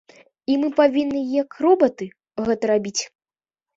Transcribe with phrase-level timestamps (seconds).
[0.53, 2.05] І мы павінны як робаты
[2.49, 3.01] гэта рабіць.